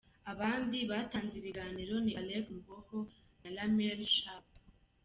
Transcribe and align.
Abandi 0.31 0.77
batanze 0.91 1.33
ibiganiro 1.37 1.93
ni 2.05 2.11
Alec 2.21 2.45
Muhoho 2.55 2.99
na 3.41 3.49
Lamelle 3.55 4.07
Shaw. 4.17 4.43